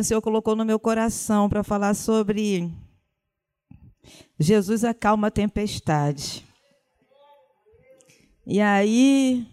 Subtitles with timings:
[0.00, 2.70] o Senhor colocou no meu coração para falar sobre
[4.38, 6.44] Jesus acalma a tempestade.
[8.46, 9.46] E aí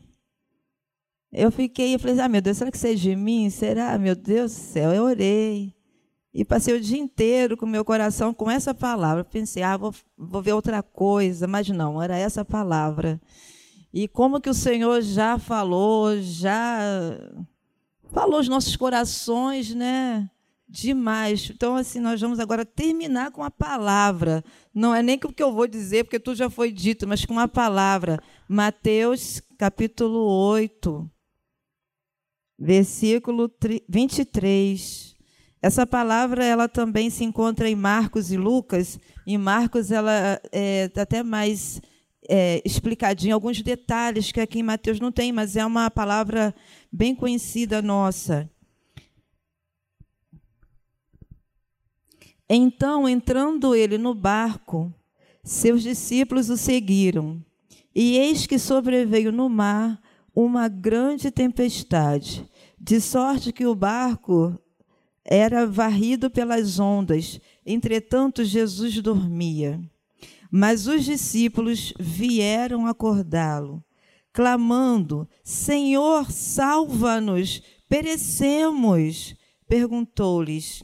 [1.32, 3.50] eu fiquei, eu falei, ah, meu Deus, será que isso é de mim?
[3.50, 3.98] Será?
[3.98, 5.76] Meu Deus do céu, eu orei.
[6.34, 9.26] E passei o dia inteiro com meu coração com essa palavra.
[9.26, 13.20] Pensei, ah, vou, vou ver outra coisa, mas não, era essa palavra.
[13.94, 16.80] E como que o Senhor já falou, já
[18.12, 20.30] falou os nossos corações, né?
[20.68, 21.50] Demais.
[21.50, 24.44] Então, assim, nós vamos agora terminar com a palavra.
[24.74, 27.26] Não é nem com o que eu vou dizer, porque tudo já foi dito, mas
[27.26, 28.20] com a palavra.
[28.48, 31.10] Mateus, capítulo 8,
[32.58, 33.52] versículo
[33.88, 35.16] 23.
[35.62, 39.00] Essa palavra ela também se encontra em Marcos e Lucas.
[39.26, 41.82] Em Marcos ela é até mais
[42.30, 46.54] é, explicadinho, alguns detalhes que aqui em Mateus não tem, mas é uma palavra
[46.92, 48.48] bem conhecida nossa.
[52.48, 54.94] Então, entrando ele no barco,
[55.44, 57.44] seus discípulos o seguiram.
[57.96, 60.00] E eis que sobreveio no mar
[60.34, 62.48] uma grande tempestade,
[62.80, 64.58] de sorte que o barco
[65.26, 67.40] era varrido pelas ondas.
[67.66, 69.82] Entretanto, Jesus dormia.
[70.52, 73.84] Mas os discípulos vieram acordá-lo,
[74.34, 79.36] clamando: Senhor, salva-nos, perecemos.
[79.68, 80.84] Perguntou-lhes: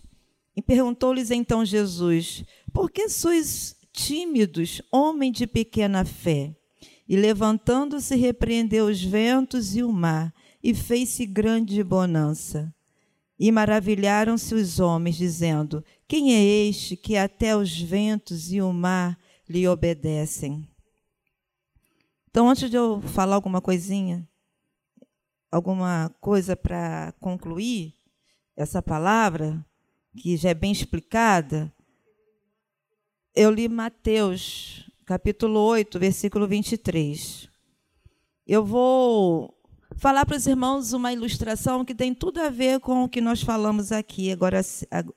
[0.55, 6.55] e perguntou-lhes então Jesus: Por que sois tímidos, homem de pequena fé?
[7.07, 12.73] E levantando-se, repreendeu os ventos e o mar, e fez-se grande bonança.
[13.37, 19.19] E maravilharam-se os homens, dizendo: Quem é este que até os ventos e o mar
[19.47, 20.67] lhe obedecem?
[22.29, 24.27] Então, antes de eu falar alguma coisinha,
[25.51, 27.93] alguma coisa para concluir
[28.57, 29.65] essa palavra,
[30.17, 31.73] que já é bem explicada,
[33.33, 37.49] eu li Mateus, capítulo 8, versículo 23.
[38.47, 39.53] Eu vou
[39.97, 43.41] falar para os irmãos uma ilustração que tem tudo a ver com o que nós
[43.41, 44.61] falamos aqui agora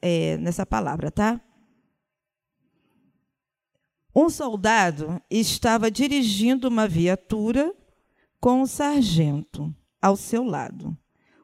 [0.01, 1.41] é, nessa palavra, tá?
[4.15, 7.75] Um soldado estava dirigindo uma viatura
[8.41, 10.97] com um sargento ao seu lado,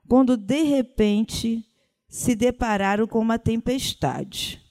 [0.09, 1.65] quando de repente
[2.09, 4.63] se depararam com uma tempestade.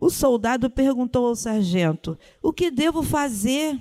[0.00, 3.80] O soldado perguntou ao sargento: O que devo fazer?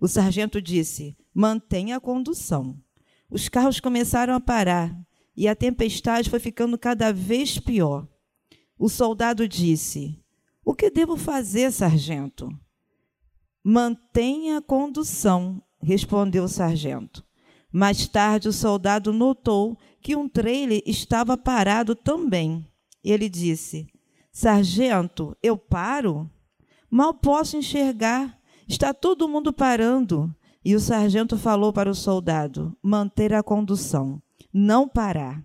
[0.00, 2.76] O sargento disse: Mantenha a condução.
[3.30, 4.94] Os carros começaram a parar
[5.36, 8.06] e a tempestade foi ficando cada vez pior.
[8.78, 10.18] O soldado disse:
[10.64, 12.50] O que devo fazer, sargento?
[13.64, 17.24] Mantenha a condução, respondeu o sargento.
[17.72, 22.66] Mais tarde, o soldado notou que um trailer estava parado também.
[23.02, 23.86] Ele disse:
[24.32, 26.30] Sargento, eu paro?
[26.90, 28.38] Mal posso enxergar.
[28.68, 30.34] Está todo mundo parando.
[30.64, 35.44] E o sargento falou para o soldado: manter a condução, não parar.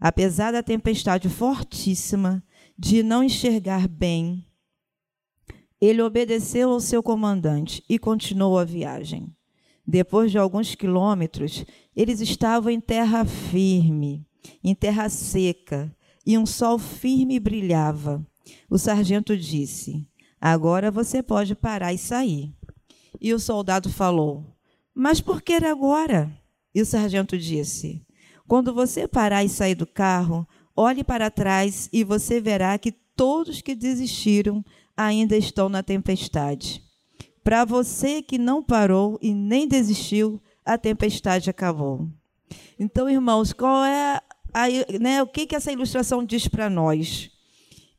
[0.00, 2.42] Apesar da tempestade fortíssima,
[2.78, 4.46] de não enxergar bem,
[5.80, 9.34] ele obedeceu ao seu comandante e continuou a viagem.
[9.86, 11.64] Depois de alguns quilômetros,
[11.96, 14.24] eles estavam em terra firme,
[14.62, 15.94] em terra seca,
[16.26, 18.24] e um sol firme brilhava.
[18.68, 20.06] O sargento disse:
[20.40, 22.52] Agora você pode parar e sair.
[23.20, 24.44] E o soldado falou:
[24.94, 26.30] Mas por que agora?
[26.74, 28.04] E o sargento disse:
[28.46, 30.46] Quando você parar e sair do carro,
[30.76, 34.64] olhe para trás e você verá que todos que desistiram
[34.96, 36.82] ainda estão na tempestade.
[37.42, 42.08] Para você que não parou e nem desistiu, a tempestade acabou.
[42.78, 44.20] Então, irmãos, qual é
[44.52, 47.30] a, né, o que, que essa ilustração diz para nós?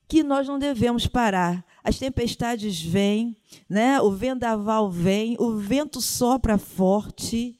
[0.07, 1.66] Que nós não devemos parar.
[1.84, 3.35] As tempestades vêm,
[3.69, 4.00] né?
[4.02, 7.58] o vendaval vem, o vento sopra forte,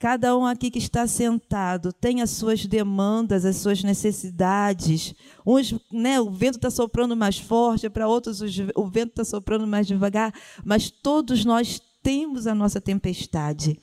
[0.00, 5.14] Cada um aqui que está sentado tem as suas demandas, as suas necessidades.
[5.46, 8.40] Uns, né, o vento está soprando mais forte, para outros
[8.74, 10.32] o vento está soprando mais devagar,
[10.64, 13.78] mas todos nós temos a nossa tempestade.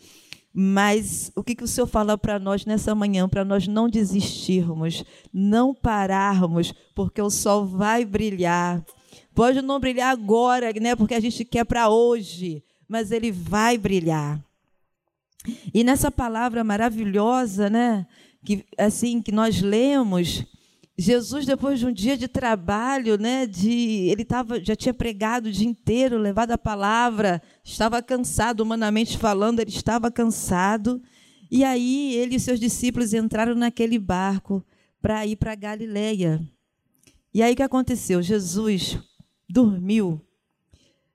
[0.52, 5.04] Mas o que, que o Senhor fala para nós nessa manhã, para nós não desistirmos,
[5.32, 8.84] não pararmos, porque o sol vai brilhar.
[9.36, 14.47] Pode não brilhar agora, né, porque a gente quer para hoje, mas ele vai brilhar.
[15.74, 18.06] E nessa palavra maravilhosa, né,
[18.46, 20.46] que assim que nós lemos,
[20.98, 25.52] Jesus depois de um dia de trabalho, né, de ele tava, já tinha pregado o
[25.52, 31.02] dia inteiro, levado a palavra, estava cansado humanamente falando, ele estava cansado.
[31.50, 34.66] E aí ele e seus discípulos entraram naquele barco
[35.02, 36.42] para ir para Galileia.
[37.34, 38.22] E aí o que aconteceu?
[38.22, 39.00] Jesus
[39.48, 40.27] dormiu.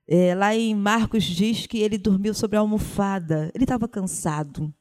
[0.07, 3.51] É, lá em Marcos diz que ele dormiu sobre a almofada.
[3.55, 4.73] Ele estava cansado.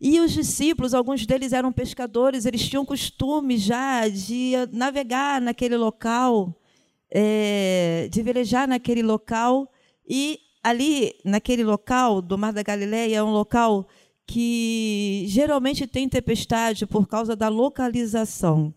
[0.00, 6.58] E os discípulos, alguns deles eram pescadores, eles tinham costume já de navegar naquele local,
[7.10, 9.70] é, de velejar naquele local.
[10.08, 13.86] E ali, naquele local do Mar da Galileia, é um local
[14.26, 18.72] que geralmente tem tempestade por causa da localização.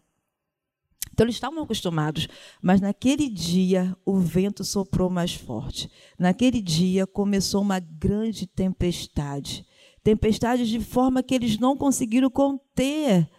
[1.14, 2.28] Então eles estavam acostumados,
[2.62, 5.92] mas naquele dia o vento soprou mais forte.
[6.18, 9.64] Naquele dia começou uma grande tempestade.
[10.04, 13.30] Tempestade de forma que eles não conseguiram conter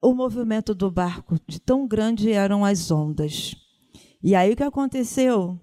[0.00, 3.56] o movimento do barco, de tão grande eram as ondas.
[4.22, 5.58] E aí o que aconteceu?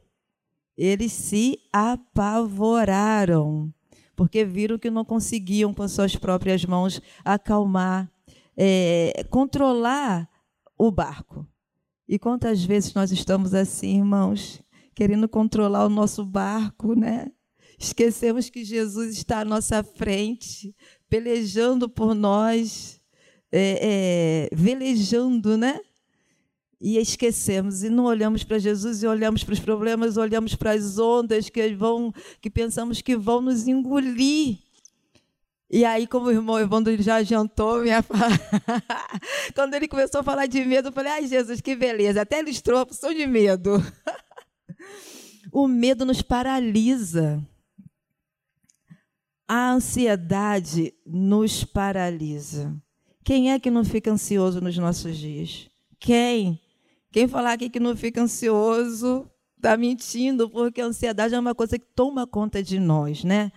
[0.75, 3.71] Eles se apavoraram,
[4.15, 8.11] porque viram que não conseguiam com suas próprias mãos acalmar,
[8.57, 10.30] é, controlar
[10.85, 11.47] o barco.
[12.07, 14.63] E quantas vezes nós estamos assim, irmãos,
[14.95, 17.31] querendo controlar o nosso barco, né?
[17.77, 20.75] Esquecemos que Jesus está à nossa frente,
[21.07, 22.99] pelejando por nós,
[23.51, 25.79] é, é, velejando, né?
[26.79, 30.97] E esquecemos e não olhamos para Jesus e olhamos para os problemas, olhamos para as
[30.97, 32.11] ondas que vão,
[32.41, 34.57] que pensamos que vão nos engolir.
[35.73, 38.37] E aí, como o irmão Evandro já adiantou minha fala,
[39.55, 42.79] quando ele começou a falar de medo, eu falei, ai Jesus, que beleza, até ilustrou
[42.79, 43.81] a opção de medo.
[45.49, 47.41] o medo nos paralisa.
[49.47, 52.75] A ansiedade nos paralisa.
[53.23, 55.69] Quem é que não fica ansioso nos nossos dias?
[55.97, 56.59] Quem?
[57.13, 59.25] Quem falar aqui que não fica ansioso
[59.55, 63.53] está mentindo, porque a ansiedade é uma coisa que toma conta de nós, né?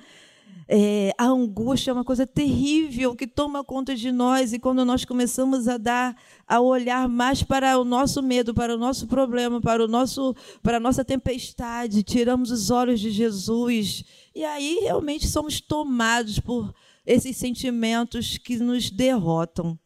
[0.67, 5.05] É, a angústia é uma coisa terrível que toma conta de nós e quando nós
[5.05, 6.17] começamos a dar
[6.47, 10.79] a olhar mais para o nosso medo, para o nosso problema, para o nosso para
[10.79, 14.05] a nossa tempestade, tiramos os olhos de Jesus
[14.35, 16.75] e aí realmente somos tomados por
[17.05, 19.79] esses sentimentos que nos derrotam.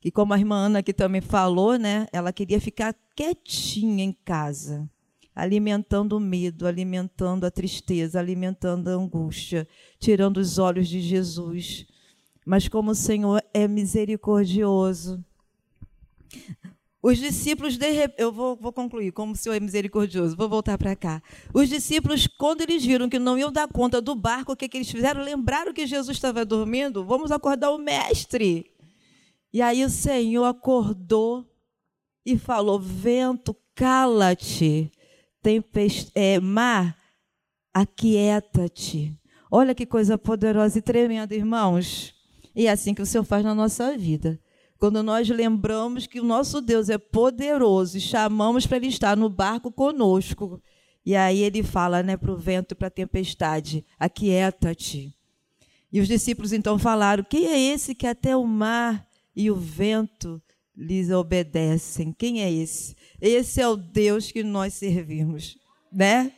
[0.00, 4.88] Que como a irmã Ana aqui também falou, né, ela queria ficar quietinha em casa
[5.40, 9.66] alimentando o medo, alimentando a tristeza, alimentando a angústia,
[9.98, 11.86] tirando os olhos de Jesus.
[12.44, 15.24] Mas como o Senhor é misericordioso.
[17.02, 17.86] Os discípulos, de,
[18.18, 21.22] eu vou, vou concluir, como o Senhor é misericordioso, vou voltar para cá.
[21.54, 24.76] Os discípulos, quando eles viram que não iam dar conta do barco, o que, que
[24.76, 25.22] eles fizeram?
[25.22, 27.02] Lembraram que Jesus estava dormindo?
[27.02, 28.70] Vamos acordar o mestre.
[29.50, 31.50] E aí o Senhor acordou
[32.26, 34.92] e falou: Vento, cala-te
[35.42, 36.10] tempest...
[36.14, 36.96] é, mar,
[37.72, 39.16] aquieta-te.
[39.50, 42.14] Olha que coisa poderosa e tremenda, irmãos.
[42.54, 44.40] E é assim que o Senhor faz na nossa vida.
[44.78, 49.28] Quando nós lembramos que o nosso Deus é poderoso e chamamos para Ele estar no
[49.28, 50.60] barco conosco.
[51.04, 55.14] E aí ele fala né, para o vento e para a tempestade: aquieta-te.
[55.92, 60.40] E os discípulos então falaram: Quem é esse que até o mar e o vento
[60.80, 62.12] lhes obedecem?
[62.12, 62.96] Quem é esse?
[63.20, 65.58] Esse é o Deus que nós servimos,
[65.92, 66.32] né?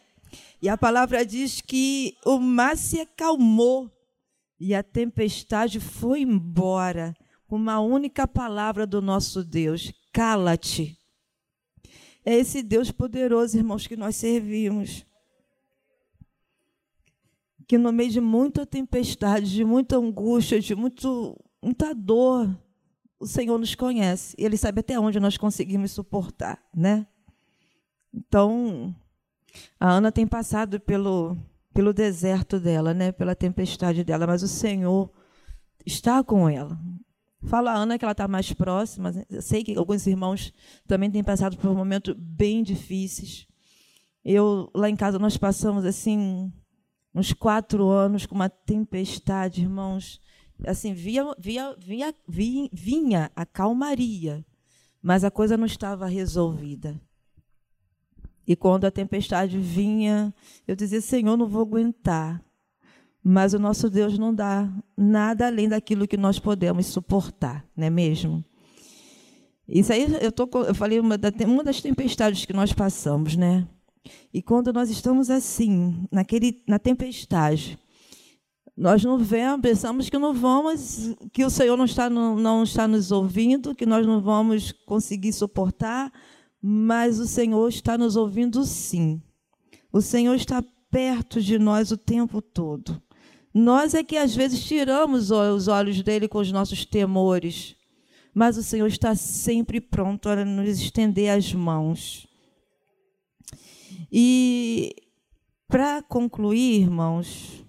[0.61, 3.91] E a palavra diz que o mar se acalmou
[4.59, 7.15] e a tempestade foi embora
[7.49, 10.99] uma única palavra do nosso Deus: cala-te.
[12.25, 15.05] É esse Deus poderoso, irmãos, que nós servimos.
[17.67, 22.57] Que no meio de muita tempestade, de muita angústia, de muito, muita dor,
[23.23, 27.07] o Senhor nos conhece, e Ele sabe até onde nós conseguimos suportar, né?
[28.13, 28.93] Então,
[29.79, 31.37] a Ana tem passado pelo,
[31.73, 33.13] pelo deserto dela, né?
[33.13, 35.09] Pela tempestade dela, mas o Senhor
[35.87, 36.77] está com ela.
[37.45, 39.13] Fala a Ana que ela está mais próxima.
[39.31, 40.53] Eu sei que alguns irmãos
[40.87, 43.47] também têm passado por momentos bem difíceis.
[44.25, 46.53] Eu lá em casa nós passamos assim
[47.15, 50.21] uns quatro anos com uma tempestade, irmãos
[50.67, 52.15] assim, via, via, via,
[52.73, 54.45] vinha, a calmaria,
[55.03, 57.01] mas a coisa não estava resolvida.
[58.47, 60.35] E quando a tempestade vinha,
[60.67, 62.43] eu dizia: Senhor, não vou aguentar.
[63.25, 67.91] Mas o nosso Deus não dá nada além daquilo que nós podemos suportar, não é
[67.91, 68.45] mesmo?
[69.69, 71.17] Isso aí, eu, tô, eu falei uma,
[71.47, 73.67] uma das tempestades que nós passamos, né?
[74.35, 77.79] E quando nós estamos assim, naquele, na tempestade,
[78.77, 82.89] nós não vemos, pensamos que não vamos, que o Senhor não está, não, não está
[82.89, 86.11] nos ouvindo, que nós não vamos conseguir suportar,
[86.61, 89.21] mas o Senhor está nos ouvindo sim.
[89.93, 93.03] O Senhor está perto de nós o tempo todo.
[93.53, 97.77] Nós é que às vezes tiramos os olhos dele com os nossos temores,
[98.33, 102.27] mas o Senhor está sempre pronto a nos estender as mãos.
[104.11, 104.95] E
[105.69, 107.63] para concluir, irmãos,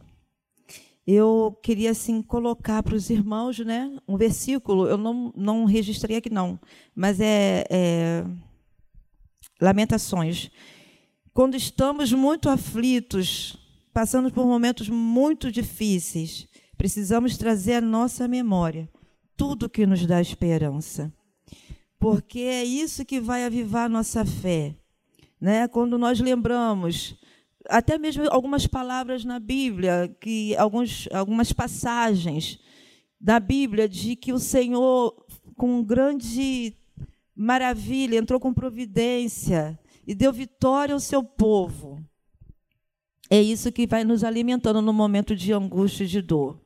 [1.06, 4.88] eu queria assim colocar para os irmãos, né, um versículo.
[4.88, 6.60] Eu não não registrei aqui não,
[6.96, 8.26] mas é, é
[9.62, 10.50] Lamentações.
[11.34, 13.58] Quando estamos muito aflitos,
[13.94, 18.90] passando por momentos muito difíceis, precisamos trazer à nossa memória
[19.36, 21.14] tudo que nos dá esperança.
[22.00, 24.76] Porque é isso que vai avivar nossa fé.
[25.40, 25.68] Né?
[25.68, 27.18] Quando nós lembramos
[27.70, 32.60] até mesmo algumas palavras na Bíblia, que alguns, algumas passagens
[33.20, 35.16] da Bíblia de que o Senhor,
[35.56, 36.76] com grande
[37.36, 42.04] maravilha, entrou com providência e deu vitória ao seu povo.
[43.30, 46.63] É isso que vai nos alimentando no momento de angústia e de dor.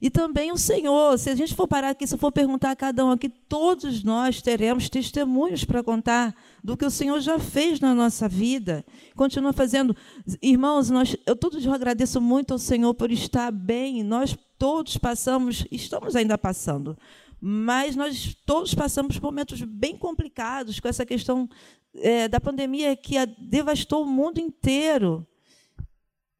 [0.00, 3.04] E também o Senhor, se a gente for parar aqui, se for perguntar a cada
[3.04, 7.94] um aqui, todos nós teremos testemunhos para contar do que o Senhor já fez na
[7.94, 8.84] nossa vida.
[9.14, 9.96] Continua fazendo.
[10.42, 14.02] Irmãos, nós, eu todos eu agradeço muito ao Senhor por estar bem.
[14.02, 16.96] Nós todos passamos, estamos ainda passando,
[17.40, 21.48] mas nós todos passamos momentos bem complicados com essa questão
[21.94, 25.26] é, da pandemia que devastou o mundo inteiro.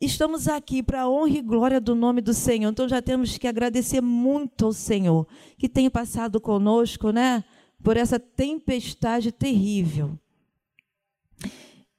[0.01, 2.71] Estamos aqui para a honra e glória do nome do Senhor.
[2.71, 5.27] Então já temos que agradecer muito ao Senhor
[5.57, 7.43] que tem passado conosco, né?
[7.83, 10.19] Por essa tempestade terrível.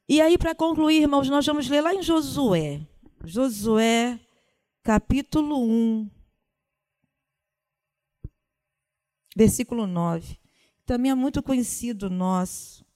[0.07, 2.81] E aí, para concluir, irmãos, nós vamos ler lá em Josué.
[3.25, 4.19] Josué,
[4.81, 6.09] capítulo 1,
[9.35, 10.37] versículo 9.
[10.85, 12.86] Também é muito conhecido nosso.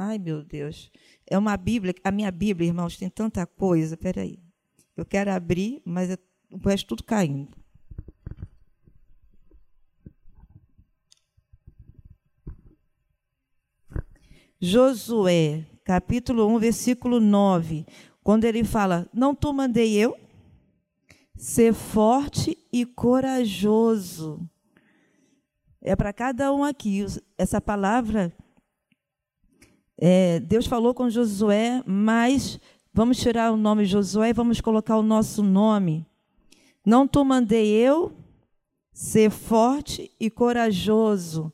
[0.00, 0.92] Ai, meu Deus.
[1.26, 3.96] É uma Bíblia, a minha Bíblia, irmãos, tem tanta coisa.
[3.96, 4.38] Espera aí.
[4.96, 6.16] Eu quero abrir, mas é,
[6.52, 7.50] o resto tudo caindo.
[14.60, 17.84] Josué, capítulo 1, versículo 9,
[18.22, 20.16] quando ele fala: Não tu mandei eu?
[21.36, 24.48] Ser forte e corajoso.
[25.80, 27.04] É para cada um aqui.
[27.36, 28.32] Essa palavra
[30.00, 32.60] é, Deus falou com Josué, mas
[32.94, 36.06] vamos tirar o nome Josué e vamos colocar o nosso nome.
[36.86, 38.12] Não tu mandei eu
[38.92, 41.52] ser forte e corajoso.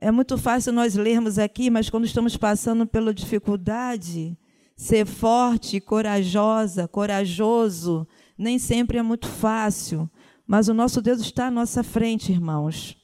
[0.00, 4.38] É muito fácil nós lermos aqui, mas quando estamos passando pela dificuldade,
[4.76, 8.06] ser forte, corajosa, corajoso,
[8.38, 10.08] nem sempre é muito fácil.
[10.46, 12.96] Mas o nosso Deus está à nossa frente, irmãos.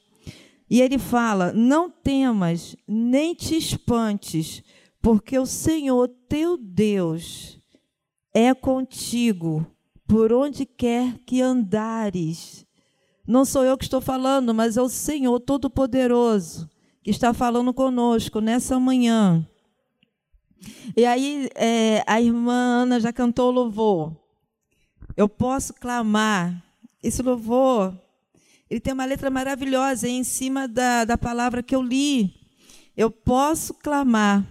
[0.73, 4.63] E ele fala: Não temas, nem te espantes,
[5.03, 7.59] porque o Senhor teu Deus
[8.33, 9.67] é contigo
[10.07, 12.65] por onde quer que andares.
[13.27, 16.67] Não sou eu que estou falando, mas é o Senhor Todo-Poderoso
[17.03, 19.47] que está falando conosco nessa manhã.
[20.97, 24.17] E aí, é, a irmã Ana já cantou o louvor.
[25.15, 26.63] Eu posso clamar.
[27.03, 27.95] Esse louvor
[28.73, 32.33] ele tem uma letra maravilhosa em cima da, da palavra que eu li.
[32.97, 34.43] Eu posso clamar.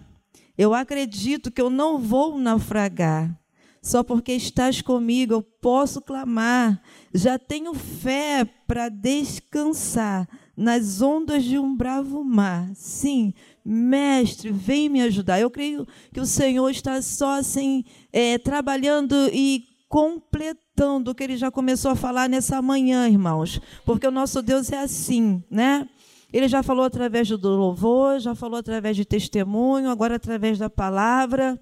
[0.57, 3.37] Eu acredito que eu não vou naufragar.
[3.83, 6.81] Só porque estás comigo, eu posso clamar.
[7.12, 12.71] Já tenho fé para descansar nas ondas de um bravo mar.
[12.76, 15.41] Sim, mestre, vem me ajudar.
[15.41, 21.37] Eu creio que o Senhor está só assim, é, trabalhando e completando o que ele
[21.37, 25.88] já começou a falar nessa manhã, irmãos, porque o nosso Deus é assim, né?
[26.33, 31.61] Ele já falou através do louvor, já falou através de testemunho, agora através da palavra.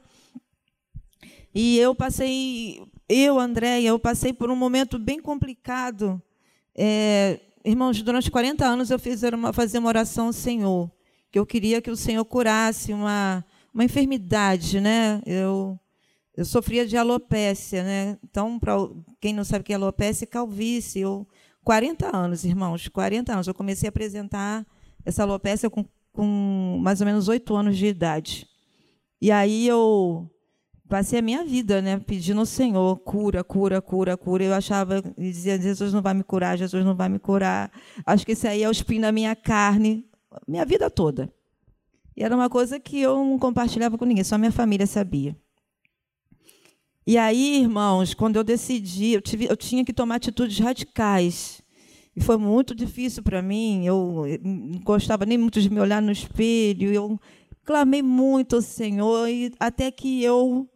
[1.53, 6.23] E eu passei, eu, Andréia, eu passei por um momento bem complicado.
[6.77, 10.89] É, irmãos, durante 40 anos eu fiz uma, fazia uma oração ao Senhor,
[11.33, 15.21] que eu queria que o Senhor curasse uma, uma enfermidade, né?
[15.27, 15.77] Eu
[16.37, 18.19] eu sofria de alopécia, né?
[18.25, 18.75] Então, para
[19.21, 21.01] quem não sabe o que é alopécia, calvície.
[21.01, 21.27] Eu,
[21.65, 23.47] 40 anos, irmãos, 40 anos.
[23.47, 24.67] Eu comecei a apresentar
[25.05, 28.49] essa alopécia com, com mais ou menos 8 anos de idade.
[29.21, 30.31] E aí eu
[30.89, 34.45] passei a minha vida, né, pedindo ao Senhor cura, cura, cura, cura.
[34.45, 37.71] Eu achava, dizia, Jesus não vai me curar, Jesus não vai me curar.
[38.07, 40.09] Acho que esse aí é o espinho da minha carne,
[40.49, 41.33] minha vida toda.
[42.17, 45.37] E era uma coisa que eu não compartilhava com ninguém, só minha família sabia.
[47.11, 51.61] E aí, irmãos, quando eu decidi, eu, tive, eu tinha que tomar atitudes radicais.
[52.15, 53.85] E foi muito difícil para mim.
[53.85, 56.93] Eu não gostava nem muito de me olhar no espelho.
[56.93, 57.19] Eu
[57.65, 60.69] clamei muito ao Senhor, e até que eu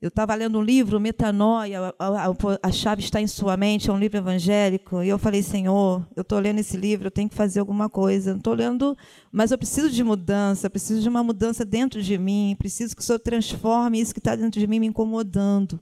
[0.00, 3.92] Eu estava lendo um livro, Metanoia, a, a, a, chave está em sua mente, é
[3.92, 7.34] um livro evangélico, e eu falei, Senhor, eu estou lendo esse livro, eu tenho que
[7.34, 8.30] fazer alguma coisa.
[8.30, 8.96] Não estou lendo,
[9.32, 13.04] mas eu preciso de mudança, preciso de uma mudança dentro de mim, preciso que o
[13.04, 15.80] Senhor transforme isso que está dentro de mim me incomodando.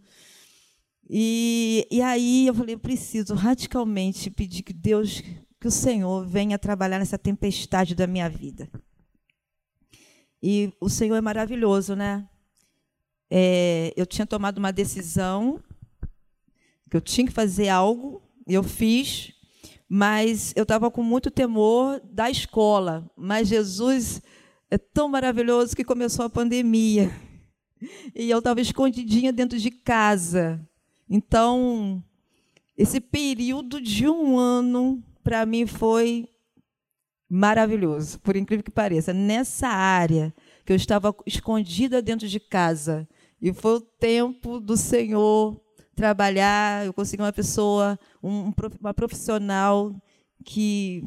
[1.10, 5.22] E, e aí eu falei, eu preciso radicalmente pedir que Deus,
[5.60, 8.66] que o Senhor venha trabalhar nessa tempestade da minha vida.
[10.42, 12.26] E o Senhor é maravilhoso, né?
[13.30, 15.60] É, eu tinha tomado uma decisão
[16.90, 19.32] que eu tinha que fazer algo, eu fiz,
[19.88, 23.10] mas eu estava com muito temor da escola.
[23.16, 24.22] Mas Jesus
[24.70, 27.10] é tão maravilhoso que começou a pandemia.
[28.14, 30.60] E eu estava escondidinha dentro de casa.
[31.08, 32.02] Então,
[32.76, 36.28] esse período de um ano, para mim, foi
[37.28, 39.12] maravilhoso, por incrível que pareça.
[39.12, 43.08] Nessa área que eu estava escondida dentro de casa,
[43.40, 45.60] e foi o tempo do Senhor
[45.94, 46.86] trabalhar.
[46.86, 49.94] Eu consegui uma pessoa, um, uma profissional
[50.44, 51.04] que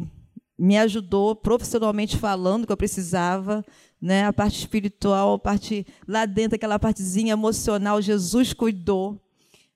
[0.58, 3.64] me ajudou profissionalmente falando que eu precisava,
[4.02, 4.26] né?
[4.26, 9.22] A parte espiritual, a parte lá dentro, aquela partezinha emocional, Jesus cuidou.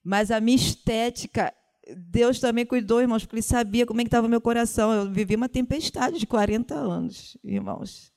[0.03, 1.53] Mas a minha estética,
[1.95, 4.91] Deus também cuidou, irmãos, porque Ele sabia como é que estava meu coração.
[4.91, 8.12] Eu vivi uma tempestade de 40 anos, irmãos.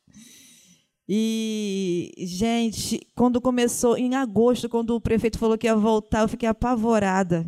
[1.08, 6.48] E, gente, quando começou, em agosto, quando o prefeito falou que ia voltar, eu fiquei
[6.48, 7.46] apavorada.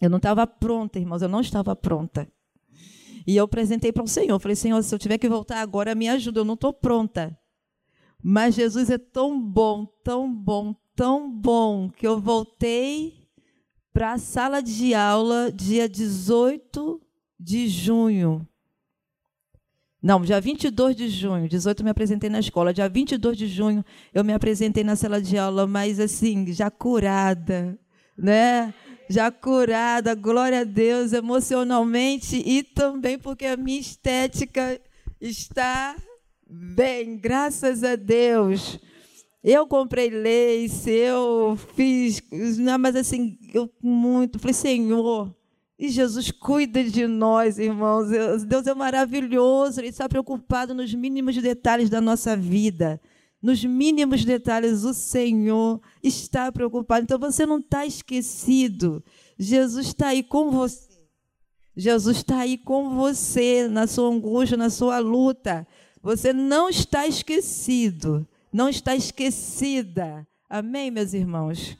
[0.00, 2.28] Eu não estava pronta, irmãos, eu não estava pronta.
[3.26, 4.38] E eu apresentei para o Senhor.
[4.38, 7.38] Falei, Senhor, se eu tiver que voltar agora, me ajuda, eu não estou pronta.
[8.22, 13.28] Mas Jesus é tão bom, tão bom, tão bom, que eu voltei
[13.92, 17.00] para a sala de aula dia 18
[17.38, 18.46] de junho
[20.02, 22.74] não, dia 22 de junho, 18 eu me apresentei na escola.
[22.74, 27.78] Dia 22 de junho eu me apresentei na sala de aula, mas assim, já curada,
[28.18, 28.74] né?
[29.08, 34.80] Já curada, glória a Deus, emocionalmente e também porque a minha estética
[35.20, 35.94] está
[36.50, 38.80] bem, graças a Deus.
[39.44, 42.22] Eu comprei leite, eu fiz,
[42.58, 45.32] não, mas assim, eu muito, falei, Senhor,
[45.82, 48.06] e Jesus cuida de nós, irmãos.
[48.46, 53.00] Deus é maravilhoso, Ele está preocupado nos mínimos detalhes da nossa vida.
[53.42, 57.02] Nos mínimos detalhes, o Senhor está preocupado.
[57.02, 59.02] Então você não está esquecido.
[59.36, 61.02] Jesus está aí com você.
[61.76, 65.66] Jesus está aí com você na sua angústia, na sua luta.
[66.00, 68.24] Você não está esquecido.
[68.52, 70.24] Não está esquecida.
[70.48, 71.76] Amém, meus irmãos?